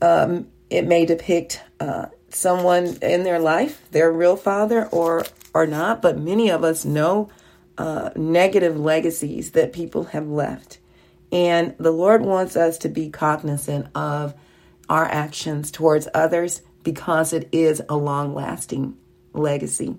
um, 0.02 0.48
it 0.70 0.86
may 0.86 1.06
depict 1.06 1.62
uh, 1.80 2.08
someone 2.30 2.98
in 3.02 3.24
their 3.24 3.40
life, 3.40 3.90
their 3.92 4.12
real 4.12 4.36
father 4.36 4.88
or 4.88 5.26
or 5.54 5.68
not, 5.68 6.02
but 6.02 6.18
many 6.18 6.50
of 6.50 6.64
us 6.64 6.84
know 6.84 7.30
uh, 7.78 8.10
negative 8.16 8.78
legacies 8.78 9.52
that 9.52 9.72
people 9.72 10.06
have 10.06 10.28
left. 10.28 10.80
And 11.32 11.76
the 11.78 11.92
Lord 11.92 12.24
wants 12.24 12.56
us 12.56 12.78
to 12.80 12.90
be 12.90 13.10
cognizant 13.10 13.88
of 13.96 14.34
our 14.90 15.06
actions 15.06 15.72
towards 15.72 16.08
others 16.14 16.62
because 16.84 17.34
it 17.34 17.50
is 17.52 17.82
a 17.88 17.96
long 17.96 18.34
lasting 18.34 18.98
legacy. 19.34 19.96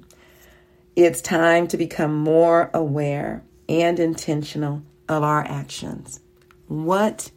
It's 0.97 1.21
time 1.21 1.67
to 1.69 1.77
become 1.77 2.15
more 2.15 2.71
aware 2.73 3.43
and 3.69 3.99
intentional 3.99 4.83
of 5.09 5.23
our 5.23 5.45
actions. 5.45 6.21
What 6.69 7.31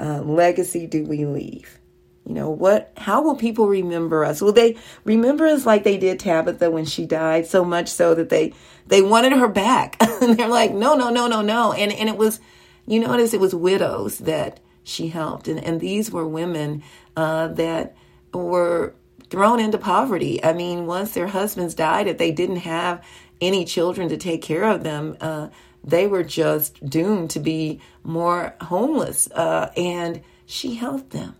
uh, 0.00 0.22
legacy 0.22 0.86
do 0.86 1.04
we 1.04 1.24
leave? 1.24 1.78
You 2.26 2.34
know, 2.34 2.50
what, 2.50 2.92
how 2.96 3.22
will 3.22 3.36
people 3.36 3.66
remember 3.66 4.24
us? 4.24 4.40
Will 4.40 4.52
they 4.52 4.76
remember 5.04 5.46
us 5.46 5.64
like 5.64 5.84
they 5.84 5.96
did 5.96 6.18
Tabitha 6.20 6.70
when 6.70 6.84
she 6.84 7.06
died 7.06 7.46
so 7.46 7.64
much 7.64 7.88
so 7.88 8.14
that 8.14 8.28
they, 8.28 8.52
they 8.86 9.02
wanted 9.02 9.32
her 9.32 9.48
back? 9.48 9.96
and 10.20 10.36
they're 10.36 10.48
like, 10.48 10.72
no, 10.72 10.94
no, 10.94 11.10
no, 11.10 11.26
no, 11.26 11.40
no. 11.40 11.72
And, 11.72 11.92
and 11.92 12.08
it 12.08 12.16
was, 12.16 12.40
you 12.86 13.00
notice 13.00 13.32
it 13.32 13.40
was 13.40 13.54
widows 13.54 14.18
that 14.18 14.60
she 14.82 15.08
helped. 15.08 15.46
And, 15.48 15.62
and 15.62 15.80
these 15.80 16.10
were 16.10 16.26
women, 16.26 16.82
uh, 17.16 17.48
that 17.48 17.96
were 18.32 18.94
thrown 19.32 19.58
into 19.58 19.78
poverty. 19.78 20.44
I 20.44 20.52
mean, 20.52 20.84
once 20.84 21.12
their 21.12 21.26
husbands 21.26 21.74
died, 21.74 22.06
if 22.06 22.18
they 22.18 22.32
didn't 22.32 22.56
have 22.56 23.02
any 23.40 23.64
children 23.64 24.10
to 24.10 24.18
take 24.18 24.42
care 24.42 24.64
of 24.64 24.84
them, 24.84 25.16
uh, 25.22 25.48
they 25.82 26.06
were 26.06 26.22
just 26.22 26.84
doomed 26.84 27.30
to 27.30 27.40
be 27.40 27.80
more 28.04 28.54
homeless. 28.60 29.30
Uh, 29.30 29.72
and 29.74 30.20
she 30.44 30.74
helped 30.74 31.10
them. 31.10 31.34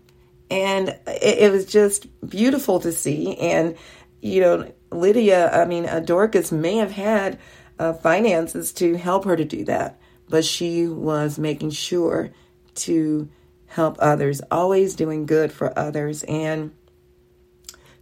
And 0.49 0.89
it, 1.05 1.37
it, 1.37 1.51
was 1.51 1.67
just 1.67 2.07
beautiful 2.27 2.79
to 2.79 2.91
see. 2.91 3.37
And, 3.37 3.77
you 4.23 4.41
know, 4.41 4.71
Lydia, 4.89 5.51
I 5.51 5.65
mean, 5.65 5.85
uh, 5.85 5.99
Dorcas 5.99 6.51
may 6.51 6.77
have 6.77 6.91
had 6.91 7.37
uh, 7.77 7.93
finances 7.93 8.73
to 8.73 8.95
help 8.95 9.25
her 9.25 9.35
to 9.35 9.45
do 9.45 9.65
that, 9.65 9.99
but 10.29 10.43
she 10.43 10.87
was 10.87 11.37
making 11.37 11.69
sure 11.69 12.31
to 12.73 13.29
help 13.67 13.97
others, 13.99 14.41
always 14.49 14.95
doing 14.95 15.27
good 15.27 15.51
for 15.51 15.77
others. 15.77 16.23
And 16.23 16.73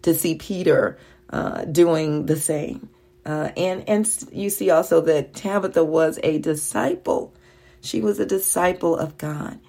to 0.03 0.13
see 0.13 0.35
Peter 0.35 0.97
uh, 1.29 1.65
doing 1.65 2.25
the 2.25 2.35
same. 2.35 2.89
Uh, 3.25 3.51
and 3.55 3.87
and 3.87 4.25
you 4.31 4.49
see 4.49 4.69
also 4.69 5.01
that 5.01 5.33
Tabitha 5.33 5.83
was 5.83 6.19
a 6.23 6.39
disciple. 6.39 7.33
She 7.81 8.01
was 8.01 8.19
a 8.19 8.25
disciple 8.25 8.97
of 8.97 9.17
God. 9.17 9.59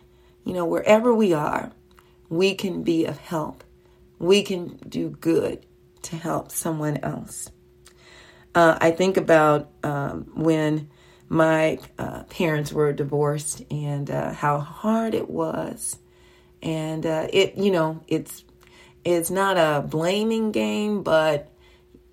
You 0.45 0.55
know, 0.55 0.65
wherever 0.65 1.15
we 1.15 1.33
are, 1.33 1.71
we 2.29 2.55
can 2.55 2.83
be 2.83 3.05
of 3.05 3.19
help. 3.19 3.63
We 4.19 4.43
can 4.43 4.79
do 4.89 5.11
good 5.11 5.67
to 6.03 6.17
help 6.17 6.51
someone 6.51 6.99
else. 6.99 7.51
Uh, 8.55 8.77
I 8.81 8.91
think 8.91 9.17
about 9.17 9.71
um, 9.83 10.31
when 10.35 10.91
my 11.29 11.79
uh, 11.99 12.25
parents 12.25 12.73
were 12.73 12.93
divorced 12.93 13.63
and 13.71 14.11
uh, 14.11 14.33
how 14.33 14.59
hard 14.59 15.15
it 15.15 15.31
was, 15.31 15.99
and 16.63 17.05
uh, 17.07 17.29
it 17.33 17.57
you 17.57 17.71
know 17.71 18.03
it's 18.09 18.45
it's 19.05 19.31
not 19.31 19.57
a 19.57 19.83
blaming 19.87 20.53
game, 20.53 21.03
but 21.03 21.51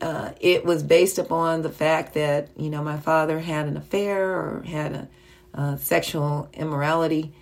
uh, 0.01 0.31
it 0.39 0.65
was 0.65 0.81
based 0.83 1.19
upon 1.19 1.61
the 1.61 1.69
fact 1.69 2.13
that 2.13 2.49
you 2.57 2.69
know 2.69 2.83
my 2.83 2.97
father 2.97 3.39
had 3.39 3.67
an 3.67 3.77
affair 3.77 4.31
or 4.31 4.63
had 4.65 4.93
a, 4.93 5.09
uh, 5.53 5.75
sexual 5.77 6.49
immorality, 6.53 7.33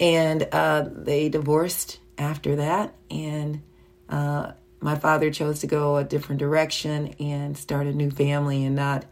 and 0.00 0.48
uh, 0.52 0.84
they 0.90 1.28
divorced 1.28 2.00
after 2.18 2.56
that, 2.56 2.94
and 3.10 3.62
uh, 4.08 4.52
my 4.80 4.96
father 4.96 5.30
chose 5.30 5.60
to 5.60 5.66
go 5.66 5.96
a 5.96 6.04
different 6.04 6.40
direction 6.40 7.14
and 7.20 7.56
start 7.56 7.86
a 7.86 7.92
new 7.92 8.10
family 8.10 8.64
and 8.64 8.74
not 8.74 9.04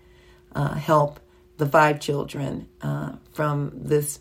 uh, 0.54 0.74
help 0.74 1.20
the 1.58 1.66
five 1.66 2.00
children 2.00 2.68
uh, 2.82 3.12
from 3.32 3.70
this 3.74 4.20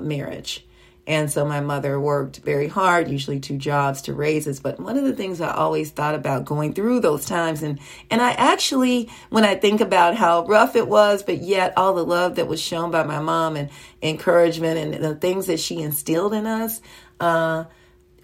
marriage. 0.00 0.67
And 1.08 1.32
so 1.32 1.46
my 1.46 1.60
mother 1.60 1.98
worked 1.98 2.40
very 2.40 2.68
hard, 2.68 3.08
usually 3.08 3.40
two 3.40 3.56
jobs 3.56 4.02
to 4.02 4.12
raise 4.12 4.46
us. 4.46 4.60
But 4.60 4.78
one 4.78 4.98
of 4.98 5.04
the 5.04 5.14
things 5.14 5.40
I 5.40 5.54
always 5.54 5.90
thought 5.90 6.14
about 6.14 6.44
going 6.44 6.74
through 6.74 7.00
those 7.00 7.24
times, 7.24 7.62
and, 7.62 7.80
and 8.10 8.20
I 8.20 8.32
actually, 8.32 9.08
when 9.30 9.42
I 9.42 9.54
think 9.54 9.80
about 9.80 10.16
how 10.16 10.44
rough 10.44 10.76
it 10.76 10.86
was, 10.86 11.22
but 11.22 11.38
yet 11.38 11.72
all 11.78 11.94
the 11.94 12.04
love 12.04 12.34
that 12.34 12.46
was 12.46 12.60
shown 12.60 12.90
by 12.90 13.04
my 13.04 13.20
mom 13.20 13.56
and 13.56 13.70
encouragement 14.02 14.76
and 14.94 15.02
the 15.02 15.14
things 15.14 15.46
that 15.46 15.58
she 15.58 15.80
instilled 15.80 16.34
in 16.34 16.46
us, 16.46 16.82
uh, 17.20 17.64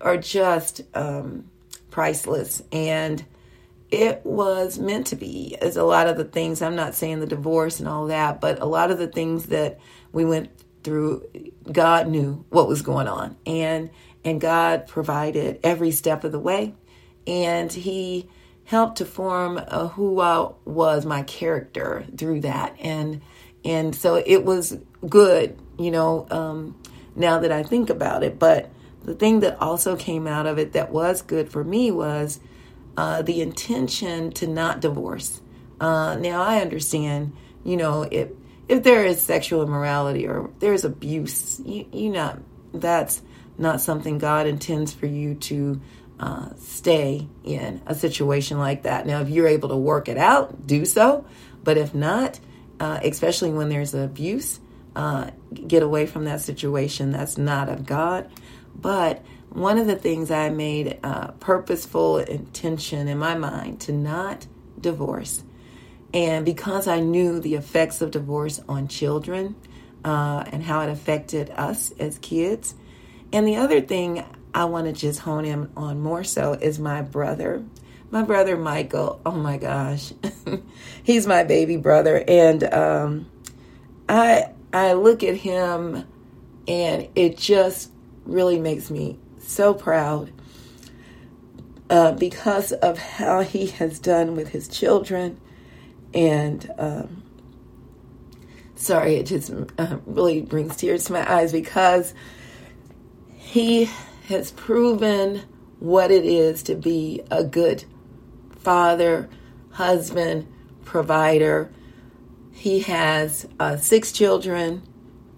are 0.02 0.18
just 0.18 0.82
um, 0.92 1.50
priceless. 1.90 2.62
And 2.70 3.24
it 3.90 4.20
was 4.26 4.78
meant 4.78 5.06
to 5.06 5.16
be 5.16 5.56
as 5.62 5.78
a 5.78 5.84
lot 5.84 6.08
of 6.08 6.16
the 6.16 6.24
things 6.24 6.60
i'm 6.60 6.74
not 6.74 6.96
saying 6.96 7.20
the 7.20 7.26
divorce 7.26 7.78
and 7.78 7.88
all 7.88 8.06
that 8.06 8.40
but 8.40 8.60
a 8.60 8.64
lot 8.64 8.90
of 8.90 8.98
the 8.98 9.06
things 9.06 9.46
that 9.46 9.78
we 10.10 10.24
went 10.24 10.50
through 10.82 11.22
God 11.70 12.08
knew 12.08 12.44
what 12.50 12.68
was 12.68 12.82
going 12.82 13.08
on 13.08 13.36
and 13.46 13.90
and 14.24 14.40
God 14.40 14.86
provided 14.86 15.60
every 15.62 15.90
step 15.90 16.24
of 16.24 16.32
the 16.32 16.38
way 16.38 16.74
and 17.26 17.72
he 17.72 18.28
helped 18.64 18.98
to 18.98 19.04
form 19.04 19.60
uh, 19.68 19.88
who 19.88 20.20
I 20.20 20.50
was 20.64 21.04
my 21.04 21.22
character 21.22 22.06
through 22.16 22.40
that 22.42 22.76
and 22.80 23.22
and 23.64 23.94
so 23.94 24.16
it 24.16 24.44
was 24.44 24.76
good 25.08 25.58
you 25.78 25.90
know 25.90 26.26
um, 26.30 26.76
now 27.16 27.38
that 27.38 27.52
I 27.52 27.62
think 27.62 27.90
about 27.90 28.22
it. 28.22 28.38
But 28.38 28.70
the 29.02 29.14
thing 29.14 29.40
that 29.40 29.60
also 29.60 29.96
came 29.96 30.26
out 30.26 30.46
of 30.46 30.58
it 30.58 30.72
that 30.72 30.90
was 30.90 31.22
good 31.22 31.50
for 31.50 31.62
me 31.64 31.90
was 31.90 32.40
uh, 32.96 33.22
the 33.22 33.40
intention 33.40 34.30
to 34.32 34.46
not 34.46 34.80
divorce. 34.80 35.40
Uh, 35.80 36.16
now 36.16 36.42
I 36.42 36.60
understand 36.60 37.32
you 37.64 37.76
know 37.76 38.02
it 38.02 38.36
if 38.68 38.82
there 38.82 39.04
is 39.04 39.20
sexual 39.20 39.62
immorality 39.62 40.26
or 40.26 40.50
there's 40.58 40.84
abuse, 40.84 41.60
you, 41.64 41.86
you 41.92 42.10
not 42.10 42.38
that's 42.72 43.22
not 43.56 43.80
something 43.80 44.18
God 44.18 44.46
intends 44.46 44.92
for 44.92 45.06
you 45.06 45.34
to 45.34 45.80
uh, 46.18 46.48
stay 46.56 47.28
in 47.44 47.82
a 47.86 47.94
situation 47.94 48.58
like 48.58 48.82
that. 48.82 49.06
Now, 49.06 49.20
if 49.20 49.28
you're 49.28 49.48
able 49.48 49.68
to 49.70 49.76
work 49.76 50.08
it 50.08 50.16
out, 50.16 50.66
do 50.66 50.84
so. 50.84 51.24
But 51.62 51.76
if 51.76 51.94
not, 51.94 52.40
uh, 52.80 53.00
especially 53.02 53.50
when 53.50 53.68
there's 53.68 53.94
abuse, 53.94 54.60
uh, 54.96 55.30
get 55.52 55.82
away 55.82 56.06
from 56.06 56.24
that 56.24 56.40
situation. 56.40 57.10
That's 57.10 57.38
not 57.38 57.68
of 57.68 57.86
God. 57.86 58.30
But 58.74 59.24
one 59.50 59.78
of 59.78 59.86
the 59.86 59.96
things 59.96 60.30
I 60.30 60.50
made 60.50 60.98
uh, 61.02 61.28
purposeful 61.32 62.18
intention 62.18 63.08
in 63.08 63.18
my 63.18 63.36
mind 63.36 63.80
to 63.82 63.92
not 63.92 64.46
divorce 64.80 65.42
and 66.14 66.44
because 66.44 66.86
I 66.86 67.00
knew 67.00 67.40
the 67.40 67.56
effects 67.56 68.00
of 68.00 68.12
divorce 68.12 68.60
on 68.68 68.86
children 68.86 69.56
uh, 70.04 70.44
and 70.46 70.62
how 70.62 70.80
it 70.82 70.88
affected 70.88 71.50
us 71.50 71.92
as 71.98 72.18
kids. 72.18 72.74
And 73.32 73.46
the 73.48 73.56
other 73.56 73.80
thing 73.80 74.24
I 74.54 74.66
want 74.66 74.86
to 74.86 74.92
just 74.92 75.18
hone 75.18 75.44
in 75.44 75.68
on 75.76 76.00
more 76.00 76.22
so 76.22 76.52
is 76.52 76.78
my 76.78 77.02
brother. 77.02 77.64
My 78.12 78.22
brother 78.22 78.56
Michael, 78.56 79.20
oh 79.26 79.32
my 79.32 79.58
gosh, 79.58 80.12
he's 81.02 81.26
my 81.26 81.42
baby 81.42 81.76
brother, 81.76 82.22
and 82.28 82.62
um, 82.62 83.30
I 84.08 84.50
I 84.72 84.92
look 84.92 85.24
at 85.24 85.34
him, 85.34 86.06
and 86.68 87.08
it 87.16 87.36
just 87.36 87.90
really 88.24 88.60
makes 88.60 88.88
me 88.88 89.18
so 89.38 89.74
proud 89.74 90.30
uh, 91.90 92.12
because 92.12 92.70
of 92.70 92.98
how 92.98 93.40
he 93.40 93.66
has 93.66 93.98
done 93.98 94.36
with 94.36 94.50
his 94.50 94.68
children, 94.68 95.40
and 96.14 96.72
um, 96.78 97.22
sorry, 98.76 99.16
it 99.16 99.26
just 99.26 99.52
uh, 99.78 99.98
really 100.06 100.42
brings 100.42 100.76
tears 100.76 101.04
to 101.06 101.12
my 101.12 101.32
eyes 101.32 101.52
because 101.52 102.14
he 103.34 103.90
has 104.28 104.52
proven 104.52 105.42
what 105.80 106.10
it 106.10 106.24
is 106.24 106.62
to 106.64 106.74
be 106.74 107.22
a 107.30 107.44
good 107.44 107.84
father, 108.60 109.28
husband, 109.72 110.50
provider. 110.84 111.70
He 112.52 112.80
has 112.80 113.46
uh, 113.58 113.76
six 113.76 114.12
children. 114.12 114.82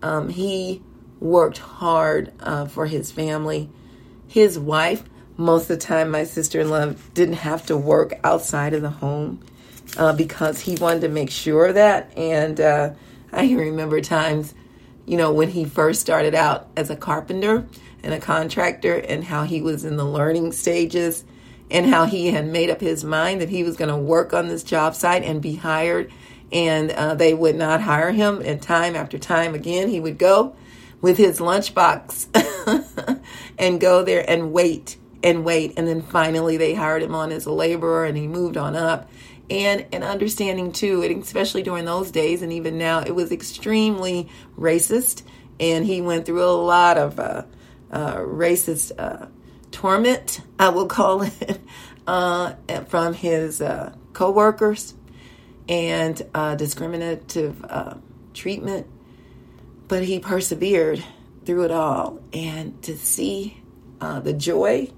Um, 0.02 0.28
he 0.28 0.82
worked 1.18 1.58
hard 1.58 2.32
uh, 2.40 2.66
for 2.66 2.86
his 2.86 3.10
family. 3.10 3.70
His 4.28 4.58
wife, 4.58 5.02
most 5.36 5.62
of 5.62 5.68
the 5.68 5.76
time, 5.78 6.10
my 6.10 6.24
sister 6.24 6.60
in 6.60 6.70
law 6.70 6.92
didn't 7.14 7.36
have 7.36 7.64
to 7.66 7.76
work 7.76 8.12
outside 8.22 8.74
of 8.74 8.82
the 8.82 8.90
home 8.90 9.40
uh, 9.96 10.12
because 10.12 10.60
he 10.60 10.76
wanted 10.76 11.00
to 11.00 11.08
make 11.08 11.30
sure 11.30 11.72
that. 11.72 12.12
And 12.16 12.60
uh, 12.60 12.90
I 13.32 13.52
remember 13.54 14.00
times, 14.00 14.54
you 15.06 15.16
know, 15.16 15.32
when 15.32 15.50
he 15.50 15.64
first 15.64 16.00
started 16.00 16.34
out 16.34 16.68
as 16.76 16.90
a 16.90 16.96
carpenter 16.96 17.66
and 18.02 18.14
a 18.14 18.20
contractor, 18.20 18.94
and 18.94 19.24
how 19.24 19.42
he 19.42 19.60
was 19.60 19.84
in 19.84 19.96
the 19.96 20.04
learning 20.04 20.52
stages, 20.52 21.24
and 21.70 21.86
how 21.86 22.04
he 22.04 22.28
had 22.28 22.46
made 22.46 22.70
up 22.70 22.80
his 22.80 23.02
mind 23.02 23.40
that 23.40 23.48
he 23.48 23.64
was 23.64 23.76
going 23.76 23.88
to 23.88 23.96
work 23.96 24.32
on 24.32 24.46
this 24.46 24.62
job 24.62 24.94
site 24.94 25.24
and 25.24 25.42
be 25.42 25.56
hired. 25.56 26.12
And 26.52 26.92
uh, 26.92 27.16
they 27.16 27.34
would 27.34 27.56
not 27.56 27.80
hire 27.80 28.12
him. 28.12 28.40
And 28.44 28.62
time 28.62 28.94
after 28.94 29.18
time 29.18 29.54
again, 29.54 29.88
he 29.88 29.98
would 29.98 30.18
go 30.18 30.54
with 31.00 31.18
his 31.18 31.40
lunchbox 31.40 33.20
and 33.58 33.80
go 33.80 34.04
there 34.04 34.28
and 34.28 34.52
wait 34.52 34.96
and 35.22 35.44
wait. 35.44 35.74
And 35.76 35.88
then 35.88 36.02
finally 36.02 36.56
they 36.56 36.74
hired 36.74 37.02
him 37.02 37.14
on 37.14 37.32
as 37.32 37.46
a 37.46 37.52
laborer 37.52 38.04
and 38.04 38.16
he 38.16 38.28
moved 38.28 38.56
on 38.56 38.76
up. 38.76 39.10
And, 39.48 39.86
and 39.92 40.02
understanding 40.02 40.72
too, 40.72 41.02
especially 41.02 41.62
during 41.62 41.84
those 41.84 42.10
days 42.10 42.42
and 42.42 42.52
even 42.52 42.78
now, 42.78 43.00
it 43.00 43.14
was 43.14 43.30
extremely 43.30 44.28
racist. 44.58 45.22
And 45.60 45.86
he 45.86 46.00
went 46.00 46.26
through 46.26 46.42
a 46.42 46.50
lot 46.50 46.98
of 46.98 47.20
uh, 47.20 47.44
uh, 47.90 48.16
racist 48.16 48.92
uh, 48.98 49.26
torment, 49.70 50.40
I 50.58 50.70
will 50.70 50.86
call 50.86 51.22
it, 51.22 51.60
uh, 52.06 52.54
from 52.88 53.14
his 53.14 53.60
uh, 53.60 53.94
co 54.12 54.30
workers 54.30 54.94
and 55.68 56.20
uh, 56.34 56.54
discriminative 56.54 57.64
uh, 57.64 57.94
treatment. 58.34 58.86
But 59.88 60.02
he 60.02 60.18
persevered 60.18 61.04
through 61.44 61.64
it 61.64 61.70
all. 61.70 62.20
And 62.32 62.82
to 62.82 62.96
see 62.96 63.62
the 64.00 64.32
joy 64.32 64.90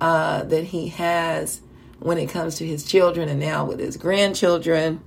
that 0.00 0.64
he 0.64 0.88
has 0.88 1.60
when 2.02 2.18
it 2.18 2.28
comes 2.28 2.56
to 2.56 2.66
his 2.66 2.84
children 2.84 3.28
and 3.28 3.40
now 3.40 3.64
with 3.64 3.78
his 3.78 3.96
grandchildren, 3.96 5.02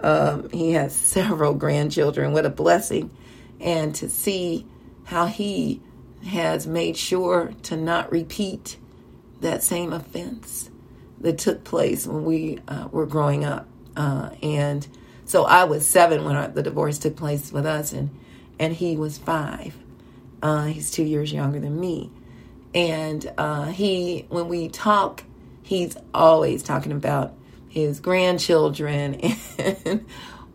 um, 0.00 0.50
he 0.50 0.72
has 0.72 0.94
several 0.96 1.54
grandchildren. 1.54 2.32
What 2.32 2.46
a 2.46 2.50
blessing. 2.50 3.10
And 3.60 3.94
to 3.96 4.08
see 4.08 4.66
how 5.04 5.26
he 5.26 5.80
has 6.26 6.66
made 6.66 6.96
sure 6.96 7.52
to 7.64 7.76
not 7.76 8.10
repeat 8.10 8.78
that 9.40 9.62
same 9.62 9.92
offense 9.92 10.70
that 11.20 11.38
took 11.38 11.64
place 11.64 12.06
when 12.06 12.24
we 12.24 12.58
uh, 12.68 12.88
were 12.90 13.06
growing 13.06 13.44
up. 13.44 13.66
Uh, 13.96 14.30
and 14.42 14.86
so 15.24 15.44
I 15.44 15.64
was 15.64 15.86
seven 15.86 16.24
when 16.24 16.36
our, 16.36 16.48
the 16.48 16.62
divorce 16.62 16.98
took 16.98 17.16
place 17.16 17.52
with 17.52 17.66
us, 17.66 17.92
and 17.92 18.10
and 18.58 18.72
he 18.72 18.96
was 18.96 19.18
five. 19.18 19.76
Uh, 20.42 20.66
he's 20.66 20.90
two 20.90 21.02
years 21.02 21.32
younger 21.32 21.60
than 21.60 21.78
me, 21.78 22.10
and 22.74 23.32
uh, 23.38 23.66
he 23.66 24.26
when 24.28 24.48
we 24.48 24.68
talk, 24.68 25.24
he's 25.64 25.96
always 26.12 26.62
talking 26.62 26.92
about 26.92 27.34
his 27.68 27.98
grandchildren 27.98 29.14
and 29.58 30.06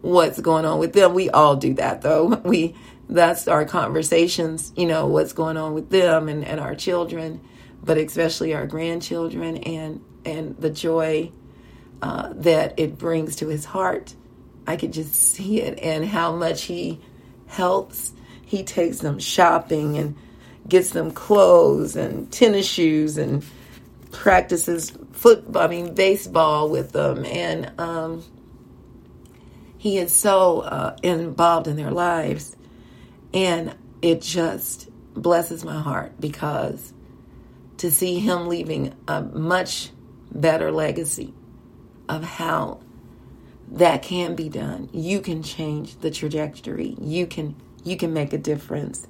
what's 0.01 0.39
going 0.39 0.63
on 0.63 0.79
with 0.79 0.93
them. 0.93 1.13
We 1.13 1.29
all 1.29 1.57
do 1.57 1.73
that 1.73 2.01
though. 2.01 2.27
We 2.45 2.75
that's 3.11 3.47
our 3.47 3.65
conversations, 3.65 4.71
you 4.77 4.85
know, 4.85 5.07
what's 5.07 5.33
going 5.33 5.57
on 5.57 5.73
with 5.73 5.89
them 5.89 6.29
and, 6.29 6.45
and 6.45 6.59
our 6.59 6.75
children, 6.75 7.41
but 7.83 7.97
especially 7.97 8.53
our 8.53 8.67
grandchildren 8.67 9.57
and 9.57 10.01
and 10.23 10.55
the 10.57 10.69
joy 10.69 11.31
uh, 12.01 12.31
that 12.35 12.75
it 12.77 12.97
brings 12.97 13.37
to 13.37 13.47
his 13.47 13.65
heart. 13.65 14.13
I 14.67 14.77
could 14.77 14.93
just 14.93 15.15
see 15.15 15.61
it 15.61 15.79
and 15.79 16.05
how 16.05 16.35
much 16.35 16.63
he 16.63 17.01
helps. 17.47 18.13
He 18.45 18.63
takes 18.63 18.99
them 18.99 19.17
shopping 19.17 19.97
and 19.97 20.15
gets 20.67 20.91
them 20.91 21.09
clothes 21.11 21.95
and 21.95 22.31
tennis 22.31 22.67
shoes 22.67 23.17
and 23.17 23.43
practices 24.11 24.91
football, 25.11 25.63
I 25.63 25.67
mean, 25.67 25.93
baseball 25.93 26.69
with 26.69 26.91
them. 26.91 27.25
And 27.25 27.71
um, 27.79 28.23
he 29.77 29.97
is 29.97 30.13
so 30.13 30.61
uh, 30.61 30.95
involved 31.03 31.67
in 31.67 31.75
their 31.75 31.91
lives. 31.91 32.55
And 33.33 33.75
it 34.01 34.21
just 34.21 34.89
blesses 35.13 35.63
my 35.63 35.79
heart 35.79 36.19
because 36.19 36.93
to 37.77 37.91
see 37.91 38.19
him 38.19 38.47
leaving 38.47 38.93
a 39.07 39.21
much 39.21 39.91
better 40.31 40.71
legacy 40.71 41.33
of 42.07 42.23
how 42.23 42.79
that 43.71 44.01
can 44.01 44.35
be 44.35 44.49
done. 44.49 44.89
You 44.91 45.21
can 45.21 45.43
change 45.43 45.99
the 45.99 46.11
trajectory. 46.11 46.95
You 46.99 47.27
can 47.27 47.55
you 47.83 47.95
can 47.95 48.13
make 48.13 48.33
a 48.33 48.37
difference 48.37 49.07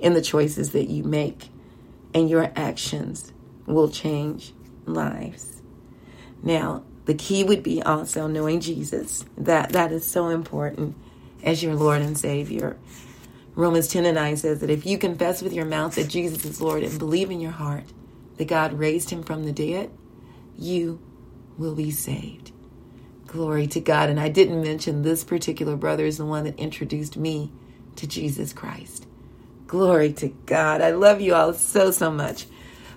in 0.00 0.14
the 0.14 0.20
choices 0.20 0.72
that 0.72 0.88
you 0.88 1.02
make 1.02 1.48
and 2.12 2.28
your 2.28 2.52
actions 2.56 3.32
will 3.66 3.88
change 3.90 4.52
lives. 4.86 5.62
Now, 6.42 6.84
the 7.06 7.14
key 7.14 7.44
would 7.44 7.62
be 7.62 7.82
also 7.82 8.26
knowing 8.26 8.60
Jesus. 8.60 9.24
That 9.36 9.70
that 9.72 9.92
is 9.92 10.06
so 10.06 10.28
important 10.28 10.96
as 11.42 11.62
your 11.62 11.74
Lord 11.74 12.02
and 12.02 12.16
Savior. 12.18 12.76
Romans 13.54 13.88
10 13.88 14.06
and 14.06 14.14
9 14.14 14.36
says 14.36 14.60
that 14.60 14.70
if 14.70 14.86
you 14.86 14.98
confess 14.98 15.42
with 15.42 15.52
your 15.52 15.64
mouth 15.64 15.94
that 15.96 16.08
Jesus 16.08 16.44
is 16.44 16.60
Lord 16.60 16.82
and 16.82 16.98
believe 16.98 17.30
in 17.30 17.40
your 17.40 17.52
heart 17.52 17.84
that 18.36 18.48
God 18.48 18.74
raised 18.74 19.10
him 19.10 19.22
from 19.22 19.44
the 19.44 19.52
dead, 19.52 19.90
you 20.56 21.00
will 21.58 21.74
be 21.74 21.90
saved. 21.90 22.52
Glory 23.26 23.66
to 23.68 23.80
God. 23.80 24.08
And 24.08 24.18
I 24.20 24.28
didn't 24.28 24.62
mention 24.62 25.02
this 25.02 25.24
particular 25.24 25.76
brother 25.76 26.04
is 26.06 26.18
the 26.18 26.24
one 26.24 26.44
that 26.44 26.58
introduced 26.58 27.16
me 27.16 27.52
to 27.96 28.06
Jesus 28.06 28.52
Christ. 28.52 29.06
Glory 29.66 30.12
to 30.14 30.28
God. 30.46 30.80
I 30.80 30.90
love 30.90 31.20
you 31.20 31.34
all 31.34 31.52
so, 31.52 31.90
so 31.90 32.10
much. 32.10 32.46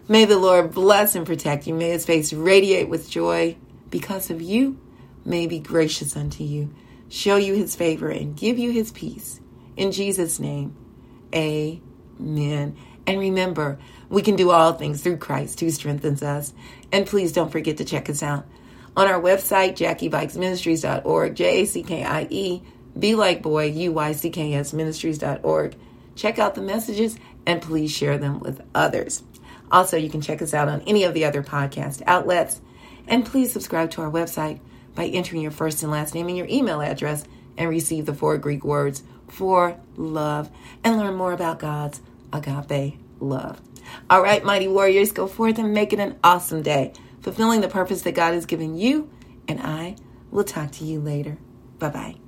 May 0.07 0.25
the 0.25 0.37
Lord 0.37 0.71
bless 0.71 1.15
and 1.15 1.25
protect 1.25 1.65
you. 1.65 1.73
May 1.73 1.91
his 1.91 2.05
face 2.05 2.33
radiate 2.33 2.89
with 2.89 3.09
joy 3.09 3.55
because 3.89 4.29
of 4.29 4.41
you. 4.41 4.79
May 5.25 5.47
be 5.47 5.59
gracious 5.59 6.17
unto 6.17 6.43
you, 6.43 6.73
show 7.07 7.37
you 7.37 7.53
his 7.53 7.75
favor, 7.75 8.09
and 8.09 8.35
give 8.35 8.59
you 8.59 8.71
his 8.71 8.91
peace. 8.91 9.39
In 9.77 9.93
Jesus' 9.93 10.39
name, 10.39 10.75
amen. 11.33 12.75
And 13.07 13.19
remember, 13.19 13.79
we 14.09 14.21
can 14.21 14.35
do 14.35 14.51
all 14.51 14.73
things 14.73 15.01
through 15.01 15.17
Christ 15.17 15.61
who 15.61 15.69
strengthens 15.69 16.21
us. 16.21 16.53
And 16.91 17.07
please 17.07 17.31
don't 17.31 17.51
forget 17.51 17.77
to 17.77 17.85
check 17.85 18.09
us 18.09 18.21
out 18.21 18.45
on 18.95 19.07
our 19.07 19.19
website, 19.19 19.75
JackieBuycksMinistries.org, 19.75 21.35
J 21.35 21.61
A 21.61 21.65
C 21.65 21.83
K 21.83 22.03
I 22.03 22.27
E, 22.29 22.61
be 22.97 23.15
like 23.15 23.41
boy, 23.41 23.65
U 23.65 23.93
Y 23.93 24.11
C 24.11 24.29
K 24.29 24.53
S 24.53 24.73
Ministries.org. 24.73 25.75
Check 26.15 26.37
out 26.37 26.55
the 26.55 26.61
messages 26.61 27.17
and 27.45 27.61
please 27.61 27.91
share 27.91 28.17
them 28.17 28.39
with 28.39 28.61
others. 28.75 29.23
Also, 29.73 29.97
you 29.97 30.09
can 30.09 30.21
check 30.21 30.41
us 30.41 30.53
out 30.53 30.69
on 30.69 30.81
any 30.81 31.03
of 31.03 31.13
the 31.13 31.25
other 31.25 31.43
podcast 31.43 32.03
outlets. 32.05 32.61
And 33.07 33.25
please 33.25 33.51
subscribe 33.51 33.89
to 33.91 34.01
our 34.01 34.11
website 34.11 34.59
by 34.95 35.07
entering 35.07 35.41
your 35.41 35.51
first 35.51 35.81
and 35.81 35.91
last 35.91 36.13
name 36.13 36.27
and 36.27 36.37
your 36.37 36.47
email 36.47 36.79
address 36.79 37.25
and 37.57 37.69
receive 37.69 38.05
the 38.05 38.13
four 38.13 38.37
Greek 38.37 38.63
words 38.63 39.03
for 39.27 39.77
love 39.97 40.49
and 40.83 40.97
learn 40.97 41.15
more 41.15 41.33
about 41.33 41.59
God's 41.59 42.01
agape 42.31 42.99
love. 43.19 43.59
All 44.09 44.21
right, 44.21 44.45
mighty 44.45 44.67
warriors, 44.67 45.11
go 45.11 45.27
forth 45.27 45.57
and 45.57 45.73
make 45.73 45.91
it 45.91 45.99
an 45.99 46.17
awesome 46.23 46.61
day, 46.61 46.93
fulfilling 47.21 47.61
the 47.61 47.67
purpose 47.67 48.03
that 48.03 48.15
God 48.15 48.33
has 48.33 48.45
given 48.45 48.77
you. 48.77 49.09
And 49.47 49.59
I 49.59 49.95
will 50.31 50.43
talk 50.43 50.71
to 50.73 50.85
you 50.85 50.99
later. 50.99 51.37
Bye 51.79 51.89
bye. 51.89 52.22